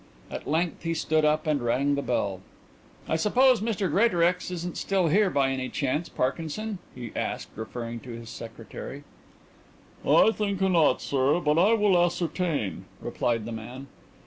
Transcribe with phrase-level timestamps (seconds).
[0.31, 2.41] At length he stood up and rang the bell.
[3.07, 8.09] "I suppose Mr Greatorex isn't still here by any chance, Parkinson?" he asked, referring to
[8.09, 9.03] his secretary.
[10.03, 13.89] "I think not, sir, but I will ascertain," replied the man.